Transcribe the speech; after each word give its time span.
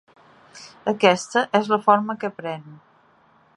Aquesta 0.91 1.43
és 1.61 1.71
la 1.73 1.81
forma 1.89 2.17
que 2.25 2.35
pren. 2.41 2.67